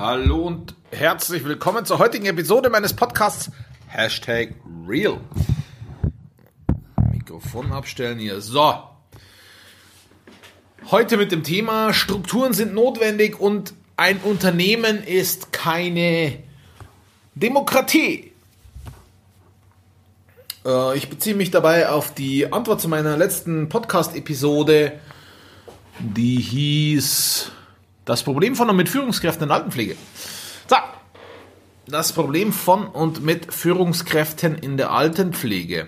[0.00, 3.50] Hallo und herzlich willkommen zur heutigen Episode meines Podcasts
[3.88, 4.54] Hashtag
[4.86, 5.18] Real.
[7.10, 8.40] Mikrofon abstellen hier.
[8.40, 8.74] So.
[10.92, 16.44] Heute mit dem Thema Strukturen sind notwendig und ein Unternehmen ist keine
[17.34, 18.30] Demokratie.
[20.64, 24.92] Äh, ich beziehe mich dabei auf die Antwort zu meiner letzten Podcast-Episode,
[25.98, 27.50] die hieß
[28.08, 29.94] das Problem von und mit Führungskräften in Altenpflege.
[30.66, 30.76] So,
[31.86, 35.86] das Problem von und mit Führungskräften in der Altenpflege.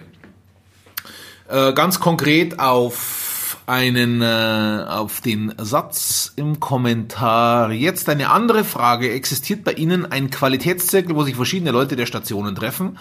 [1.49, 7.73] Äh, ganz konkret auf einen, äh, auf den Satz im Kommentar.
[7.73, 9.11] Jetzt eine andere Frage.
[9.13, 12.99] Existiert bei Ihnen ein Qualitätszirkel, wo sich verschiedene Leute der Stationen treffen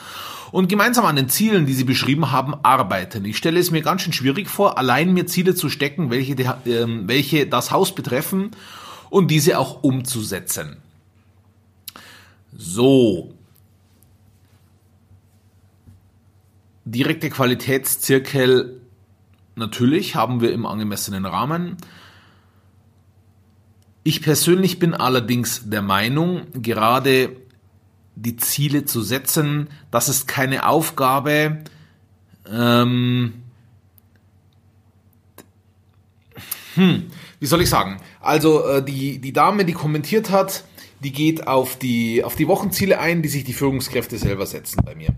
[0.51, 3.25] und gemeinsam an den Zielen, die Sie beschrieben haben, arbeiten?
[3.25, 6.85] Ich stelle es mir ganz schön schwierig vor, allein mir Ziele zu stecken, welche, äh,
[7.03, 8.51] welche das Haus betreffen
[9.09, 10.77] und diese auch umzusetzen.
[12.55, 13.33] So.
[16.85, 18.81] Direkte Qualitätszirkel
[19.55, 21.77] natürlich haben wir im angemessenen Rahmen.
[24.03, 27.35] Ich persönlich bin allerdings der Meinung, gerade
[28.15, 31.63] die Ziele zu setzen, das ist keine Aufgabe,
[32.49, 33.33] ähm,
[36.75, 37.97] hm, wie soll ich sagen?
[38.19, 40.63] Also äh, die, die Dame, die kommentiert hat,
[41.03, 44.95] die geht auf die, auf die Wochenziele ein, die sich die Führungskräfte selber setzen bei
[44.95, 45.09] mir.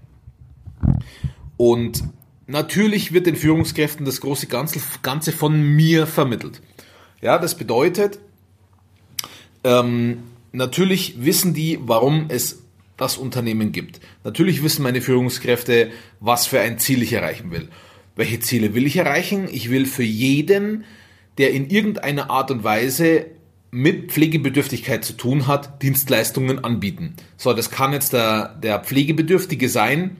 [1.57, 2.03] Und
[2.47, 6.61] natürlich wird den Führungskräften das große Ganze, Ganze von mir vermittelt.
[7.21, 8.19] Ja, das bedeutet,
[9.63, 12.63] ähm, natürlich wissen die, warum es
[12.97, 13.99] das Unternehmen gibt.
[14.23, 17.69] Natürlich wissen meine Führungskräfte, was für ein Ziel ich erreichen will.
[18.15, 19.47] Welche Ziele will ich erreichen?
[19.51, 20.83] Ich will für jeden
[21.41, 23.25] der in irgendeiner Art und Weise
[23.71, 27.15] mit Pflegebedürftigkeit zu tun hat, Dienstleistungen anbieten.
[27.35, 30.17] So, das kann jetzt der, der Pflegebedürftige sein,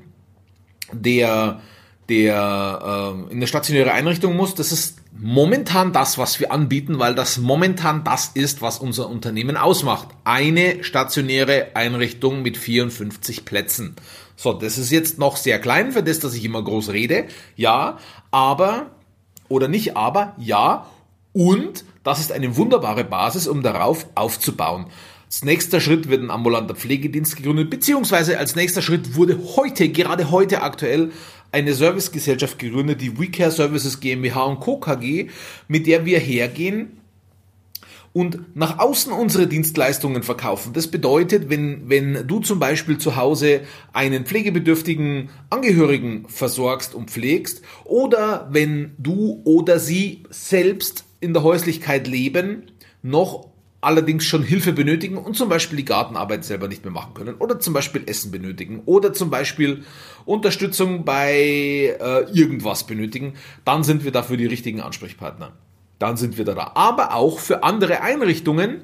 [0.91, 1.61] der,
[2.09, 4.55] der äh, in eine stationäre Einrichtung muss.
[4.55, 9.57] Das ist momentan das, was wir anbieten, weil das momentan das ist, was unser Unternehmen
[9.57, 10.07] ausmacht.
[10.23, 13.95] Eine stationäre Einrichtung mit 54 Plätzen.
[14.35, 17.25] So, das ist jetzt noch sehr klein für das, dass ich immer groß rede.
[17.55, 17.99] Ja,
[18.31, 18.87] aber,
[19.49, 20.87] oder nicht aber, ja,
[21.33, 24.87] und das ist eine wunderbare Basis, um darauf aufzubauen.
[25.25, 30.31] Als nächster Schritt wird ein ambulanter Pflegedienst gegründet, beziehungsweise als nächster Schritt wurde heute, gerade
[30.31, 31.11] heute aktuell,
[31.53, 34.77] eine Servicegesellschaft gegründet, die WeCare Services GmbH und Co.
[34.77, 35.29] KG,
[35.67, 37.01] mit der wir hergehen
[38.13, 40.73] und nach außen unsere Dienstleistungen verkaufen.
[40.73, 43.61] Das bedeutet, wenn, wenn du zum Beispiel zu Hause
[43.93, 52.07] einen pflegebedürftigen Angehörigen versorgst und pflegst oder wenn du oder sie selbst in der Häuslichkeit
[52.07, 52.63] leben,
[53.01, 53.47] noch
[53.79, 57.59] allerdings schon Hilfe benötigen und zum Beispiel die Gartenarbeit selber nicht mehr machen können oder
[57.59, 59.83] zum Beispiel Essen benötigen oder zum Beispiel
[60.25, 63.33] Unterstützung bei äh, irgendwas benötigen,
[63.65, 65.53] dann sind wir dafür die richtigen Ansprechpartner.
[65.97, 66.71] Dann sind wir da.
[66.75, 68.81] Aber auch für andere Einrichtungen,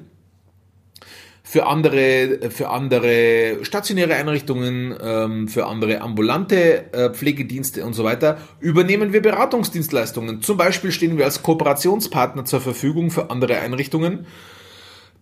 [1.48, 8.36] für andere, für andere stationäre Einrichtungen, ähm, für andere ambulante äh, Pflegedienste und so weiter,
[8.60, 10.42] übernehmen wir Beratungsdienstleistungen.
[10.42, 14.26] Zum Beispiel stehen wir als Kooperationspartner zur Verfügung für andere Einrichtungen,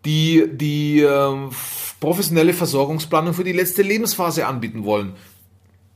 [0.04, 1.50] die die ähm,
[2.00, 5.12] professionelle Versorgungsplanung für die letzte Lebensphase anbieten wollen.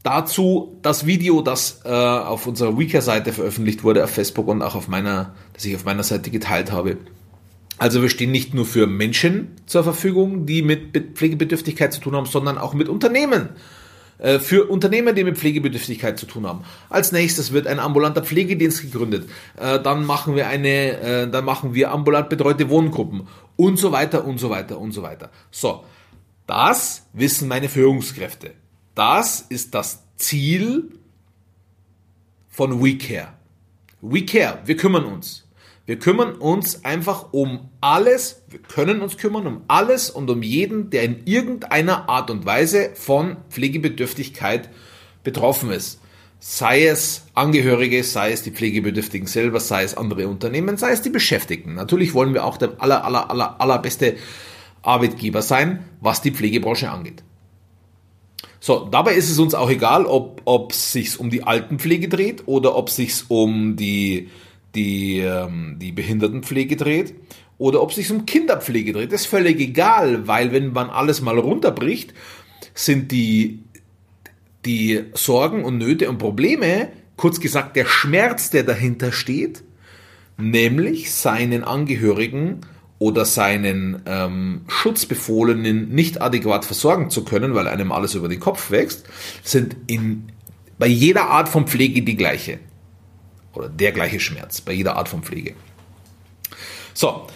[0.05, 4.87] Dazu das Video, das äh, auf unserer WeCare-Seite veröffentlicht wurde, auf Facebook und auch auf
[4.87, 6.99] meiner, das ich auf meiner Seite geteilt habe.
[7.81, 12.27] Also wir stehen nicht nur für Menschen zur Verfügung, die mit Pflegebedürftigkeit zu tun haben,
[12.27, 13.49] sondern auch mit Unternehmen.
[14.19, 16.63] Äh, für Unternehmer, die mit Pflegebedürftigkeit zu tun haben.
[16.91, 19.31] Als nächstes wird ein ambulanter Pflegedienst gegründet.
[19.57, 23.27] Äh, dann machen wir eine, äh, dann machen wir ambulant betreute Wohngruppen
[23.57, 25.31] und so weiter und so weiter und so weiter.
[25.51, 25.83] So.
[26.47, 28.51] Das wissen meine Führungskräfte.
[28.95, 30.91] Das ist das Ziel
[32.51, 33.29] von WeCare.
[34.03, 35.47] WeCare, wir kümmern uns.
[35.91, 40.89] Wir kümmern uns einfach um alles, wir können uns kümmern um alles und um jeden,
[40.91, 44.69] der in irgendeiner Art und Weise von Pflegebedürftigkeit
[45.25, 45.99] betroffen ist.
[46.39, 51.11] Sei es Angehörige, sei es die Pflegebedürftigen selber, sei es andere Unternehmen, sei es die
[51.11, 51.75] Beschäftigten.
[51.75, 54.15] Natürlich wollen wir auch der aller, aller, aller, allerbeste
[54.83, 57.25] Arbeitgeber sein, was die Pflegebranche angeht.
[58.61, 62.77] So, dabei ist es uns auch egal, ob es sich um die Altenpflege dreht oder
[62.77, 64.29] ob es sich um die
[64.75, 67.15] die, ähm, die Behindertenpflege dreht
[67.59, 69.13] oder ob es sich um Kinderpflege dreht.
[69.13, 72.15] Ist völlig egal, weil wenn man alles mal runterbricht,
[72.75, 73.61] sind die,
[74.65, 79.63] die Sorgen und Nöte und Probleme, kurz gesagt der Schmerz, der dahinter steht,
[80.39, 82.63] nämlich seinen Angehörigen
[82.99, 88.71] oder seinen ähm, Schutzbefohlenen nicht adäquat versorgen zu können, weil einem alles über den Kopf
[88.71, 89.05] wächst,
[89.43, 90.31] sind in,
[90.79, 92.59] bei jeder Art von Pflege die gleiche.
[93.53, 95.55] Oder der gleiche Schmerz, bei jeder Art von Pflege.
[96.95, 97.27] So,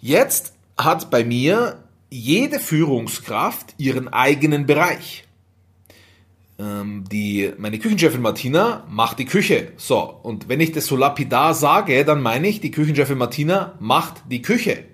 [0.00, 5.24] jetzt hat bei mir jede Führungskraft ihren eigenen Bereich.
[6.58, 9.72] Ähm, die, meine Küchenchefin Martina macht die Küche.
[9.76, 14.22] So, und wenn ich das so lapidar sage, dann meine ich, die Küchenchefin Martina macht
[14.30, 14.84] die Küche.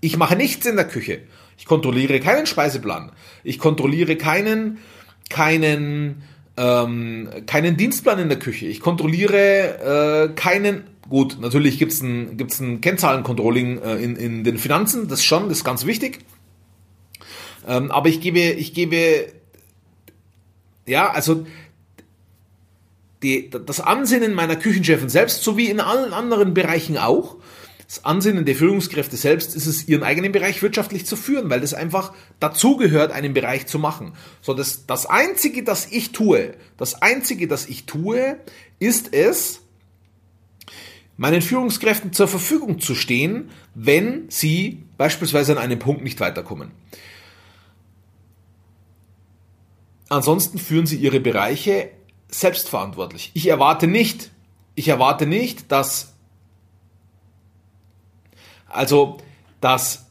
[0.00, 1.22] Ich mache nichts in der Küche.
[1.56, 3.12] Ich kontrolliere keinen Speiseplan.
[3.42, 4.78] Ich kontrolliere keinen,
[5.30, 6.22] keinen,
[6.56, 8.66] ähm, keinen Dienstplan in der Küche.
[8.66, 10.84] Ich kontrolliere äh, keinen.
[11.08, 15.58] Gut, natürlich gibt's ein, gibt's ein Kennzahlencontrolling äh, in, in den Finanzen, das schon, das
[15.58, 16.20] ist ganz wichtig.
[17.66, 19.32] Ähm, aber ich gebe, ich gebe
[20.86, 21.46] ja, also
[23.22, 27.36] die, das Ansinnen meiner Küchenchefin selbst, sowie in allen anderen Bereichen auch,
[27.86, 31.72] das Ansinnen der Führungskräfte selbst ist es, ihren eigenen Bereich wirtschaftlich zu führen, weil das
[31.72, 34.14] einfach dazugehört, einen Bereich zu machen.
[34.42, 38.38] So, das, das Einzige, das ich tue, das Einzige, das ich tue,
[38.80, 39.60] ist es,
[41.16, 46.72] meinen Führungskräften zur Verfügung zu stehen, wenn sie beispielsweise an einem Punkt nicht weiterkommen.
[50.08, 51.90] Ansonsten führen sie ihre Bereiche
[52.28, 53.30] selbstverantwortlich.
[53.34, 54.30] Ich erwarte nicht,
[54.74, 56.15] ich erwarte nicht, dass
[58.68, 59.18] also
[59.60, 60.06] dass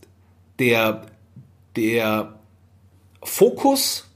[0.60, 1.06] der
[1.76, 2.40] der
[3.24, 4.10] Fokus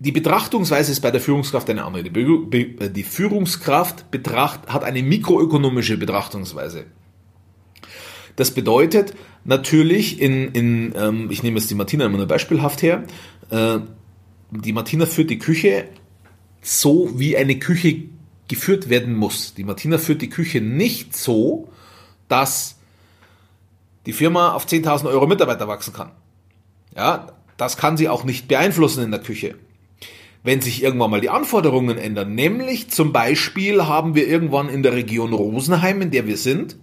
[0.00, 2.04] die Betrachtungsweise ist bei der Führungskraft eine andere.
[2.04, 6.86] Die, die Führungskraft betracht, hat eine mikroökonomische Betrachtungsweise.
[8.36, 9.14] Das bedeutet
[9.44, 13.04] natürlich in, in ähm, ich nehme jetzt die Martina immer nur beispielhaft her,
[13.50, 13.80] äh,
[14.50, 15.88] die Martina führt die Küche
[16.62, 18.04] so, wie eine Küche
[18.50, 19.54] geführt werden muss.
[19.54, 21.70] Die Martina führt die Küche nicht so,
[22.28, 22.76] dass
[24.06, 26.10] die Firma auf 10.000 Euro Mitarbeiter wachsen kann.
[26.94, 29.54] Ja, das kann sie auch nicht beeinflussen in der Küche.
[30.42, 34.94] Wenn sich irgendwann mal die Anforderungen ändern, nämlich zum Beispiel haben wir irgendwann in der
[34.94, 36.76] Region Rosenheim, in der wir sind,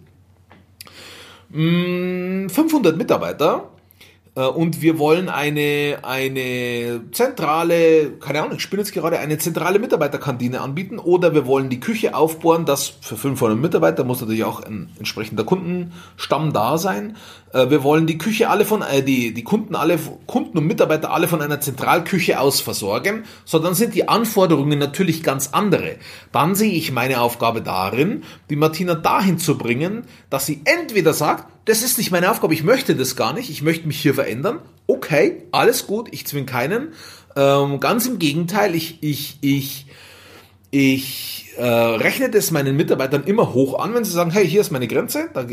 [1.51, 3.71] 500 mm, Mitarbeiter
[4.41, 10.61] und wir wollen eine, eine zentrale, keine Ahnung, ich spinne jetzt gerade, eine zentrale Mitarbeiterkantine
[10.61, 14.89] anbieten oder wir wollen die Küche aufbohren, das für 500 Mitarbeiter muss natürlich auch ein
[14.99, 17.17] entsprechender Kundenstamm da sein.
[17.51, 19.97] Äh, wir wollen die Küche alle von, äh, die, die Kunden alle,
[20.27, 25.23] Kunden und Mitarbeiter alle von einer Zentralküche aus versorgen, so dann sind die Anforderungen natürlich
[25.23, 25.95] ganz andere.
[26.31, 31.56] Dann sehe ich meine Aufgabe darin, die Martina dahin zu bringen, dass sie entweder sagt,
[31.67, 34.59] das ist nicht meine Aufgabe, ich möchte das gar nicht, ich möchte mich hier verändern.
[34.87, 36.93] Okay, alles gut, ich zwinge keinen.
[37.35, 39.87] Ähm, ganz im Gegenteil, ich, ich, ich,
[40.71, 44.71] ich äh, rechne das meinen Mitarbeitern immer hoch an, wenn sie sagen, hey, hier ist
[44.71, 45.45] meine Grenze, da,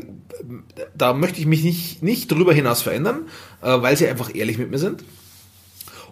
[0.97, 3.23] da möchte ich mich nicht, nicht drüber hinaus verändern,
[3.61, 5.03] äh, weil sie einfach ehrlich mit mir sind.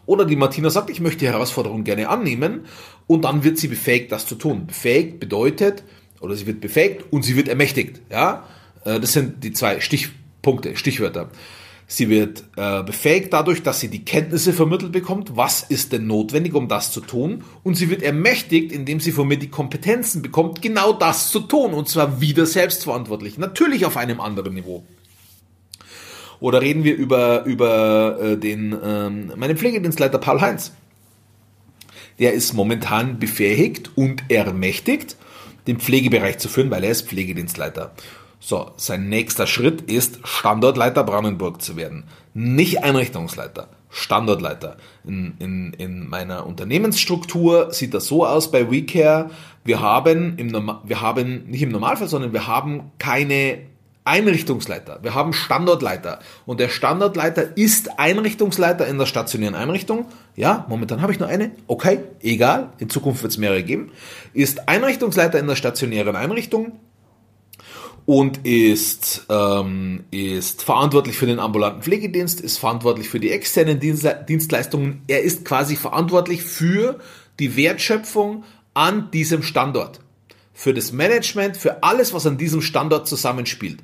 [0.04, 2.62] Oder die Martina sagt, ich möchte die Herausforderung gerne annehmen
[3.06, 4.66] und dann wird sie befähigt, das zu tun.
[4.66, 5.84] Befähigt bedeutet,
[6.20, 8.00] oder sie wird befähigt und sie wird ermächtigt.
[8.10, 8.48] Ja,
[8.84, 11.30] äh, das sind die zwei Stichpunkte, Stichwörter.
[11.86, 16.54] Sie wird äh, befähigt dadurch, dass sie die Kenntnisse vermittelt bekommt, was ist denn notwendig,
[16.54, 17.44] um das zu tun.
[17.64, 21.74] Und sie wird ermächtigt, indem sie von mir die Kompetenzen bekommt, genau das zu tun.
[21.74, 23.36] Und zwar wieder selbstverantwortlich.
[23.36, 24.84] Natürlich auf einem anderen Niveau.
[26.40, 30.72] Oder reden wir über, über äh, den, ähm, meinen Pflegedienstleiter Paul Heinz.
[32.18, 35.16] Der ist momentan befähigt und ermächtigt,
[35.66, 37.92] den Pflegebereich zu führen, weil er ist Pflegedienstleiter.
[38.44, 42.08] So, sein nächster Schritt ist, Standortleiter Brandenburg zu werden.
[42.34, 44.78] Nicht Einrichtungsleiter, Standortleiter.
[45.04, 49.30] In, in, in meiner Unternehmensstruktur sieht das so aus bei WeCare.
[49.62, 53.60] Wir haben, im wir haben nicht im Normalfall, sondern wir haben keine
[54.02, 54.98] Einrichtungsleiter.
[55.02, 56.18] Wir haben Standortleiter.
[56.44, 60.06] Und der Standortleiter ist Einrichtungsleiter in der stationären Einrichtung.
[60.34, 61.52] Ja, momentan habe ich nur eine.
[61.68, 62.72] Okay, egal.
[62.78, 63.92] In Zukunft wird es mehrere geben.
[64.34, 66.80] Ist Einrichtungsleiter in der stationären Einrichtung
[68.04, 75.02] und ist, ähm, ist verantwortlich für den ambulanten Pflegedienst, ist verantwortlich für die externen Dienstleistungen.
[75.06, 76.98] Er ist quasi verantwortlich für
[77.38, 78.44] die Wertschöpfung
[78.74, 80.00] an diesem Standort.
[80.52, 83.78] Für das Management, für alles, was an diesem Standort zusammenspielt.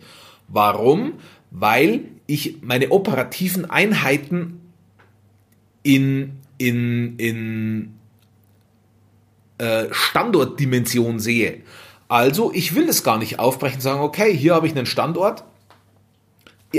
[0.48, 1.14] Warum?
[1.50, 4.60] Weil ich meine operativen Einheiten
[5.82, 7.94] in, in, in
[9.58, 11.62] äh, Standortdimension sehe.
[12.08, 15.44] Also, ich will es gar nicht aufbrechen, sagen, okay, hier habe ich einen Standort.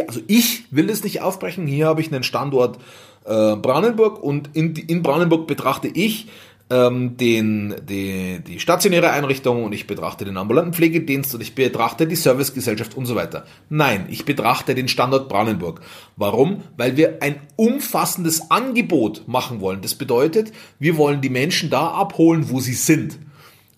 [0.08, 2.78] Also ich will es nicht aufbrechen, hier habe ich einen Standort
[3.26, 6.28] äh, Brandenburg und in, in Brandenburg betrachte ich
[6.70, 12.06] ähm, den, die, die stationäre Einrichtung und ich betrachte den ambulanten Pflegedienst und ich betrachte
[12.06, 13.46] die Servicegesellschaft und so weiter.
[13.70, 15.82] Nein, ich betrachte den Standort Brandenburg.
[16.16, 16.64] Warum?
[16.78, 19.82] Weil wir ein umfassendes Angebot machen wollen.
[19.82, 23.18] Das bedeutet, wir wollen die Menschen da abholen, wo sie sind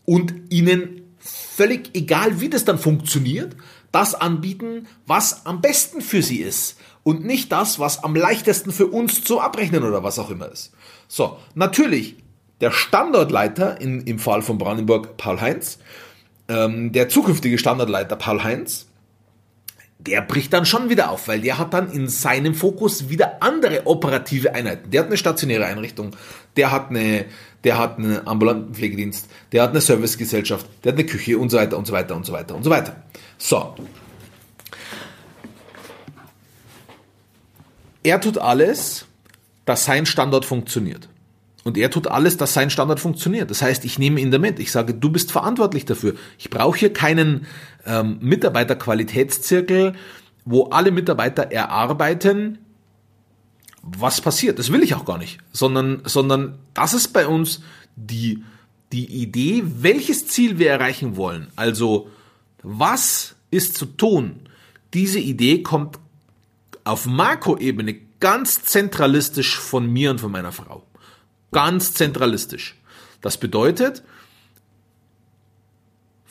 [0.05, 3.56] und ihnen völlig egal, wie das dann funktioniert,
[3.92, 8.88] das anbieten, was am besten für sie ist und nicht das, was am leichtesten für
[8.88, 10.72] uns zu abrechnen oder was auch immer ist.
[11.08, 12.16] So, natürlich
[12.62, 15.80] der Standortleiter in, im Fall von Brandenburg Paul Heinz,
[16.48, 18.88] ähm, der zukünftige Standortleiter Paul Heinz,
[20.08, 23.86] der bricht dann schon wieder auf, weil der hat dann in seinem Fokus wieder andere
[23.86, 24.89] operative Einheiten.
[24.89, 26.15] Der hat eine stationäre Einrichtung,
[26.58, 27.25] der hat eine,
[27.63, 31.58] der hat einen ambulanten Pflegedienst, der hat eine Servicegesellschaft, der hat eine Küche und so
[31.58, 33.03] weiter und so weiter und so weiter und so weiter.
[33.38, 33.75] So.
[38.03, 39.05] Er tut alles,
[39.65, 41.08] dass sein Standort funktioniert.
[41.63, 43.51] Und er tut alles, dass sein Standard funktioniert.
[43.51, 44.60] Das heißt, ich nehme ihn damit.
[44.60, 46.15] Ich sage, du bist verantwortlich dafür.
[46.39, 47.46] Ich brauche hier keinen
[47.86, 49.94] ähm, Mitarbeiterqualitätszirkel,
[50.44, 52.58] wo alle Mitarbeiter erarbeiten,
[53.84, 54.58] was passiert.
[54.60, 55.39] Das will ich auch gar nicht.
[55.51, 57.62] Sondern, sondern das ist bei uns
[57.96, 58.44] die,
[58.91, 61.48] die Idee, welches Ziel wir erreichen wollen.
[61.56, 62.10] Also,
[62.63, 64.41] was ist zu tun?
[64.94, 66.00] Diese Idee kommt
[66.84, 70.84] auf Makroebene ganz zentralistisch von mir und von meiner Frau.
[71.51, 72.75] Ganz zentralistisch.
[73.22, 74.03] Das bedeutet,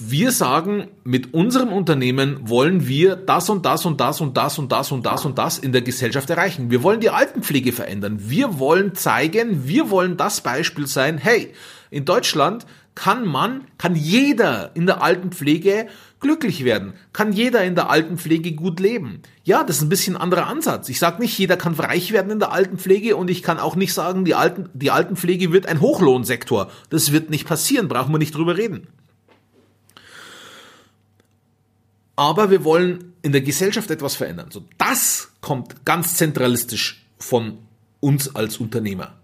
[0.02, 4.72] wir sagen, mit unserem Unternehmen wollen wir das und das und das und das und
[4.72, 6.70] das und das und das in der Gesellschaft erreichen.
[6.70, 8.16] Wir wollen die Altenpflege verändern.
[8.18, 11.52] Wir wollen zeigen, wir wollen das Beispiel sein, hey,
[11.90, 12.64] in Deutschland
[13.00, 15.86] kann man, kann jeder in der Altenpflege
[16.20, 19.22] glücklich werden, kann jeder in der Altenpflege gut leben.
[19.42, 20.90] Ja, das ist ein bisschen ein anderer Ansatz.
[20.90, 23.94] Ich sage nicht, jeder kann reich werden in der Altenpflege und ich kann auch nicht
[23.94, 26.70] sagen, die, Alten, die Altenpflege wird ein Hochlohnsektor.
[26.90, 28.86] Das wird nicht passieren, brauchen wir nicht drüber reden.
[32.16, 34.50] Aber wir wollen in der Gesellschaft etwas verändern.
[34.50, 37.60] So, das kommt ganz zentralistisch von
[38.00, 39.19] uns als Unternehmer.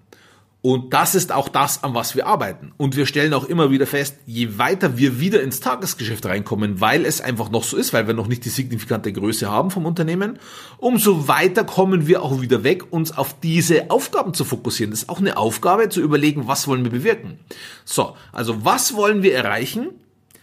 [0.67, 2.73] Und das ist auch das, an was wir arbeiten.
[2.77, 7.07] Und wir stellen auch immer wieder fest, je weiter wir wieder ins Tagesgeschäft reinkommen, weil
[7.07, 10.41] es einfach noch so ist, weil wir noch nicht die signifikante Größe haben vom Unternehmen,
[10.79, 14.91] umso weiter kommen wir auch wieder weg, uns auf diese Aufgaben zu fokussieren.
[14.91, 17.39] Das ist auch eine Aufgabe, zu überlegen, was wollen wir bewirken.
[17.85, 19.91] So, also was wollen wir erreichen?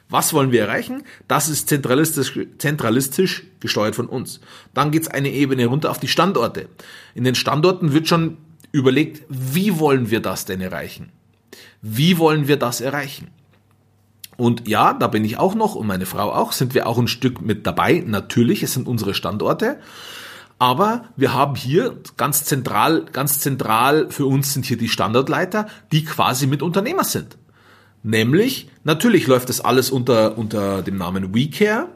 [0.08, 1.04] Was wollen wir erreichen?
[1.28, 4.40] Das ist zentralistisch, zentralistisch gesteuert von uns.
[4.74, 6.70] Dann geht's eine Ebene runter auf die Standorte.
[7.14, 8.38] In den Standorten wird schon
[8.74, 11.14] überlegt, wie wollen wir das denn erreichen?
[11.82, 13.30] Wie wollen wir das erreichen?
[14.36, 17.08] Und ja, da bin ich auch noch und meine Frau auch, sind wir auch ein
[17.08, 18.04] Stück mit dabei.
[18.06, 19.80] Natürlich, es sind unsere Standorte.
[20.58, 26.04] Aber wir haben hier ganz zentral, ganz zentral für uns sind hier die Standortleiter, die
[26.04, 27.38] quasi mit Unternehmer sind.
[28.02, 31.90] Nämlich, natürlich läuft das alles unter, unter dem Namen WeCare,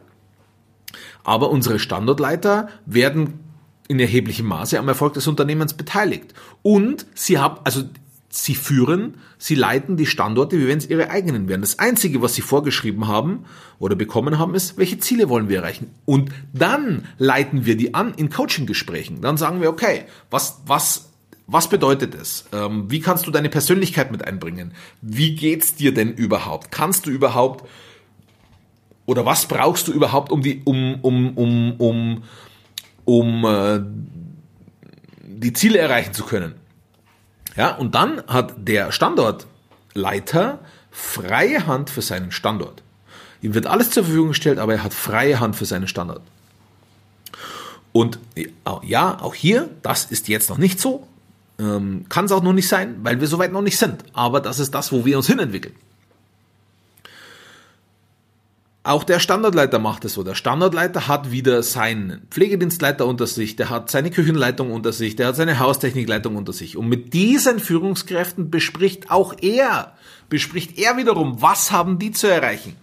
[1.23, 3.46] aber unsere Standortleiter werden
[3.87, 6.33] in erheblichem Maße am Erfolg des Unternehmens beteiligt.
[6.61, 7.83] Und sie haben, also
[8.29, 11.61] sie führen, sie leiten die Standorte, wie wenn es ihre eigenen wären.
[11.61, 13.45] Das Einzige, was sie vorgeschrieben haben
[13.79, 15.91] oder bekommen haben, ist, welche Ziele wollen wir erreichen.
[16.05, 19.21] Und dann leiten wir die an in Coaching-Gesprächen.
[19.21, 21.09] Dann sagen wir, okay, was, was,
[21.47, 22.45] was bedeutet es?
[22.51, 24.73] Ähm, wie kannst du deine Persönlichkeit mit einbringen?
[25.01, 26.71] Wie geht's dir denn überhaupt?
[26.71, 27.67] Kannst du überhaupt
[29.05, 32.23] oder was brauchst du überhaupt, um die, um, um, um, um,
[33.07, 33.79] um äh,
[35.23, 36.55] die Ziele erreichen zu können.
[37.55, 40.59] Ja, und dann hat der Standortleiter
[40.91, 42.83] freie Hand für seinen Standort.
[43.41, 46.21] Ihm wird alles zur Verfügung gestellt, aber er hat freie Hand für seinen Standort.
[47.93, 48.19] Und
[48.83, 51.07] ja, auch hier, das ist jetzt noch nicht so.
[51.59, 54.03] Ähm, Kann es auch noch nicht sein, weil wir soweit noch nicht sind.
[54.11, 55.75] Aber das ist das, wo wir uns hinentwickeln.
[58.87, 60.23] Auch der Standardleiter macht es so.
[60.23, 65.27] Der Standardleiter hat wieder seinen Pflegedienstleiter unter sich, der hat seine Küchenleitung unter sich, der
[65.27, 66.77] hat seine Haustechnikleitung unter sich.
[66.77, 69.97] Und mit diesen Führungskräften bespricht auch er,
[70.29, 72.77] bespricht er wiederum, was haben die zu erreichen.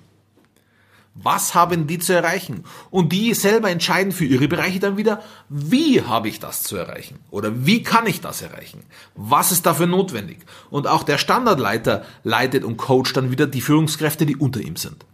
[1.15, 2.65] Was haben die zu erreichen?
[2.91, 7.19] Und die selber entscheiden für ihre Bereiche dann wieder, wie habe ich das zu erreichen?
[7.31, 8.83] Oder wie kann ich das erreichen?
[9.15, 10.41] Was ist dafür notwendig?
[10.69, 15.07] Und auch der Standardleiter leitet und coacht dann wieder die Führungskräfte, die unter ihm sind.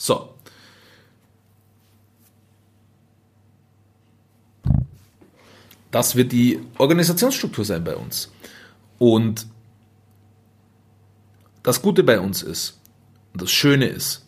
[0.00, 0.34] So.
[5.90, 8.32] Das wird die Organisationsstruktur sein bei uns.
[8.98, 9.46] Und
[11.62, 12.80] das Gute bei uns ist,
[13.34, 14.24] das Schöne ist,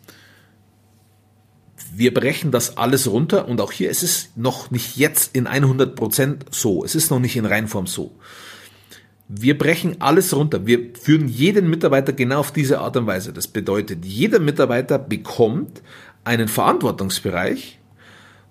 [1.95, 6.41] wir brechen das alles runter und auch hier ist es noch nicht jetzt in 100%
[6.51, 6.85] so.
[6.85, 8.11] Es ist noch nicht in Reinform so.
[9.27, 10.65] Wir brechen alles runter.
[10.65, 13.33] Wir führen jeden Mitarbeiter genau auf diese Art und Weise.
[13.33, 15.81] Das bedeutet, jeder Mitarbeiter bekommt
[16.23, 17.79] einen Verantwortungsbereich,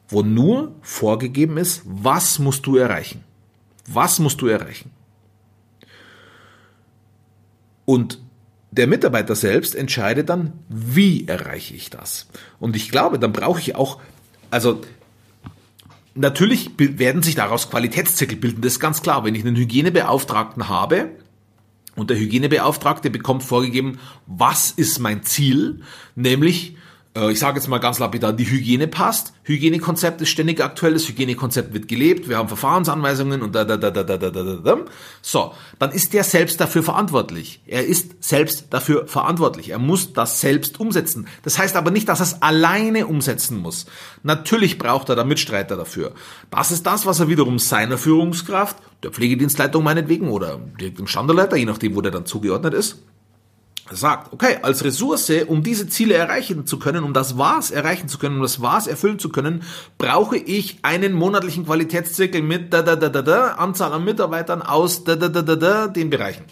[0.09, 3.25] wo nur vorgegeben ist, was musst du erreichen.
[3.87, 4.91] Was musst du erreichen?
[7.85, 8.21] Und
[8.71, 12.29] der Mitarbeiter selbst entscheidet dann, wie erreiche ich das.
[12.59, 14.01] Und ich glaube, dann brauche ich auch,
[14.51, 14.81] also
[16.15, 19.25] natürlich werden sich daraus Qualitätszirkel bilden, das ist ganz klar.
[19.25, 21.11] Wenn ich einen Hygienebeauftragten habe
[21.97, 25.83] und der Hygienebeauftragte bekommt vorgegeben, was ist mein Ziel,
[26.15, 26.77] nämlich
[27.15, 29.35] ich sage jetzt mal ganz lapidar, die Hygiene passt.
[29.45, 33.91] Hygienekonzept ist ständig aktuell, das Hygienekonzept wird gelebt, wir haben Verfahrensanweisungen und da, da, da,
[33.91, 34.79] da, da, da, da, da.
[35.21, 37.61] So, dann ist der selbst dafür verantwortlich.
[37.67, 39.69] Er ist selbst dafür verantwortlich.
[39.71, 41.27] Er muss das selbst umsetzen.
[41.43, 43.85] Das heißt aber nicht, dass er es alleine umsetzen muss.
[44.23, 46.13] Natürlich braucht er da Mitstreiter dafür.
[46.51, 51.67] Das ist das, was er wiederum seiner Führungskraft, der Pflegedienstleitung meinetwegen oder dem Standardleiter, je
[51.67, 53.03] nachdem, wo der dann zugeordnet ist,
[53.91, 58.19] sagt, okay, als Ressource, um diese Ziele erreichen zu können, um das Was erreichen zu
[58.19, 59.63] können, um das Was erfüllen zu können,
[59.99, 65.05] brauche ich einen monatlichen Qualitätszirkel mit da, da, da, da, da, Anzahl an Mitarbeitern aus
[65.05, 66.45] da, da, da, da, da, den Bereichen.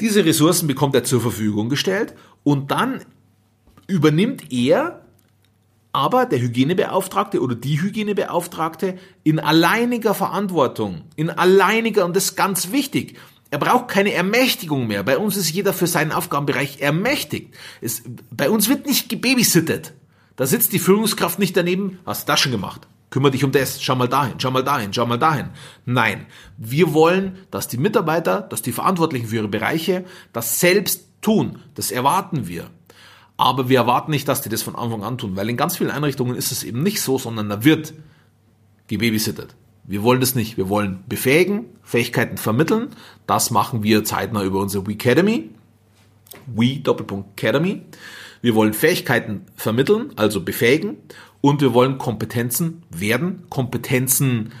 [0.00, 3.02] Diese Ressourcen bekommt er zur Verfügung gestellt und dann
[3.86, 5.04] übernimmt er
[5.92, 12.70] aber der Hygienebeauftragte oder die Hygienebeauftragte in alleiniger Verantwortung, in alleiniger, und das ist ganz
[12.70, 13.18] wichtig,
[13.50, 15.02] er braucht keine Ermächtigung mehr.
[15.02, 17.54] Bei uns ist jeder für seinen Aufgabenbereich ermächtigt.
[17.80, 19.92] Es, bei uns wird nicht gebabysittet.
[20.36, 22.86] Da sitzt die Führungskraft nicht daneben, hast das schon gemacht.
[23.10, 25.48] Kümmer dich um das, schau mal dahin, schau mal dahin, schau mal dahin.
[25.84, 26.26] Nein,
[26.56, 31.58] wir wollen, dass die Mitarbeiter, dass die Verantwortlichen für ihre Bereiche das selbst tun.
[31.74, 32.70] Das erwarten wir.
[33.36, 35.90] Aber wir erwarten nicht, dass die das von Anfang an tun, weil in ganz vielen
[35.90, 37.94] Einrichtungen ist es eben nicht so, sondern da wird
[38.86, 39.56] gebabysittet.
[39.90, 40.56] Wir wollen das nicht.
[40.56, 42.90] Wir wollen befähigen, Fähigkeiten vermitteln.
[43.26, 45.50] Das machen wir zeitnah über unsere We Academy.
[46.46, 47.82] We Doppelpunkt Academy.
[48.40, 50.98] Wir wollen Fähigkeiten vermitteln, also befähigen.
[51.40, 54.52] Und wir wollen Kompetenzen werden, Kompetenzen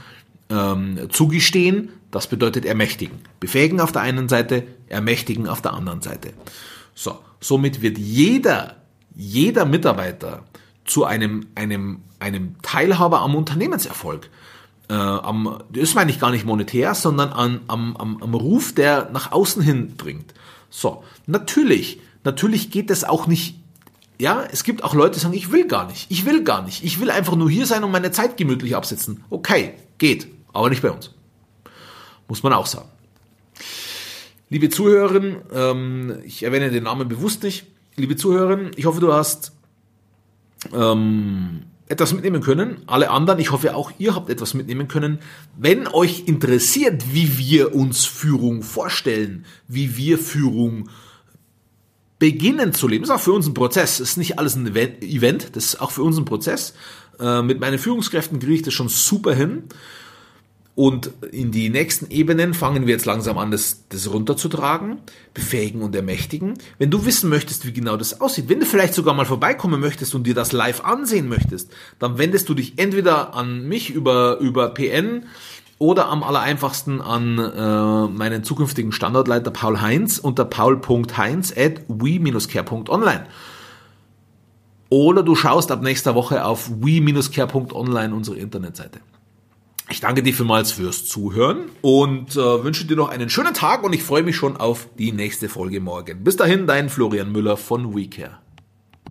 [0.48, 1.90] ähm, zugestehen.
[2.10, 3.20] Das bedeutet ermächtigen.
[3.38, 6.32] Befähigen auf der einen Seite, ermächtigen auf der anderen Seite.
[6.92, 8.78] So, somit wird jeder,
[9.14, 10.42] jeder Mitarbeiter
[10.84, 14.28] zu einem, einem, einem Teilhaber am Unternehmenserfolg
[14.90, 19.08] äh, am, das meine ich gar nicht monetär, sondern an, am, am, am Ruf, der
[19.12, 20.34] nach außen hin dringt.
[20.68, 23.56] So, natürlich, natürlich geht das auch nicht
[24.20, 26.84] ja, es gibt auch Leute, die sagen, ich will gar nicht, ich will gar nicht,
[26.84, 29.24] ich will einfach nur hier sein und meine Zeit gemütlich absitzen.
[29.30, 31.10] Okay, geht, aber nicht bei uns.
[32.28, 32.88] Muss man auch sagen.
[34.50, 37.64] Liebe Zuhörerinnen, ähm, ich erwähne den Namen bewusst nicht.
[37.96, 39.52] Liebe Zuhörerinnen, ich hoffe, du hast
[40.74, 42.82] ähm, etwas mitnehmen können.
[42.86, 45.18] Alle anderen, ich hoffe auch ihr habt etwas mitnehmen können.
[45.58, 50.88] Wenn euch interessiert, wie wir uns Führung vorstellen, wie wir Führung
[52.20, 53.98] beginnen zu leben, ist auch für uns ein Prozess.
[53.98, 56.74] Ist nicht alles ein Event, das ist auch für uns ein Prozess.
[57.18, 59.64] Äh, mit meinen Führungskräften kriege ich das schon super hin.
[60.80, 64.96] Und in die nächsten Ebenen fangen wir jetzt langsam an, das, das runterzutragen,
[65.34, 66.54] befähigen und ermächtigen.
[66.78, 70.14] Wenn du wissen möchtest, wie genau das aussieht, wenn du vielleicht sogar mal vorbeikommen möchtest
[70.14, 74.70] und dir das live ansehen möchtest, dann wendest du dich entweder an mich über, über
[74.70, 75.26] PN
[75.76, 83.26] oder am allereinfachsten an äh, meinen zukünftigen Standortleiter Paul Heinz unter paul.heinz at we-care.online.
[84.88, 89.00] Oder du schaust ab nächster Woche auf we-care.online unsere Internetseite.
[89.90, 93.92] Ich danke dir vielmals fürs Zuhören und äh, wünsche dir noch einen schönen Tag und
[93.92, 96.22] ich freue mich schon auf die nächste Folge morgen.
[96.22, 98.38] Bis dahin, dein Florian Müller von WeCare.